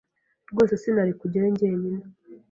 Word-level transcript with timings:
Rwose 0.51 0.73
sinari 0.81 1.13
kujyayo 1.19 1.49
jyenyine. 1.59 2.01